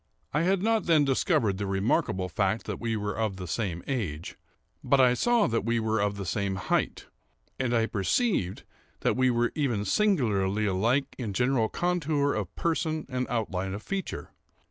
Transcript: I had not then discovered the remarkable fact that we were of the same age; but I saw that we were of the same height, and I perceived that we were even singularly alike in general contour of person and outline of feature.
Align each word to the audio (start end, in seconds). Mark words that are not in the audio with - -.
I 0.33 0.41
had 0.41 0.63
not 0.63 0.85
then 0.87 1.05
discovered 1.05 1.59
the 1.59 1.67
remarkable 1.67 2.27
fact 2.27 2.63
that 2.65 2.79
we 2.79 2.95
were 2.97 3.15
of 3.15 3.35
the 3.37 3.47
same 3.47 3.83
age; 3.85 4.35
but 4.83 4.99
I 4.99 5.13
saw 5.13 5.45
that 5.45 5.63
we 5.63 5.79
were 5.79 5.99
of 5.99 6.15
the 6.17 6.25
same 6.25 6.55
height, 6.55 7.05
and 7.59 7.71
I 7.71 7.85
perceived 7.85 8.63
that 9.01 9.15
we 9.15 9.29
were 9.29 9.51
even 9.53 9.85
singularly 9.85 10.65
alike 10.65 11.13
in 11.19 11.33
general 11.33 11.69
contour 11.69 12.33
of 12.33 12.55
person 12.55 13.05
and 13.09 13.27
outline 13.29 13.75
of 13.75 13.83
feature. 13.83 14.31